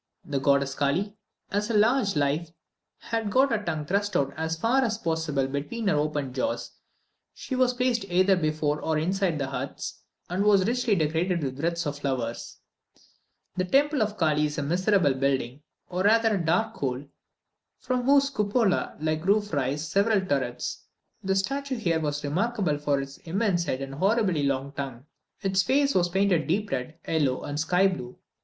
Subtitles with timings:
[0.25, 1.13] The goddess Kally,
[1.51, 2.51] as large as life,
[2.97, 6.71] had got her tongue thrust out as far as possible between her open jaws;
[7.35, 11.85] she was placed either before or inside the huts, and was richly decorated with wreaths
[11.85, 12.57] of flowers.
[13.55, 17.05] The temple of Kally is a miserable building, or rather a dark hole,
[17.77, 20.83] from whose cupola like roof rise several turrets:
[21.23, 25.05] the statue here was remarkable for its immense head and horribly long tongue.
[25.43, 28.17] Its face was painted deep red, yellow, and sky blue.